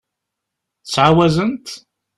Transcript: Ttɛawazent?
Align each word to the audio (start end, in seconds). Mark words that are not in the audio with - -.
Ttɛawazent? 0.83 1.67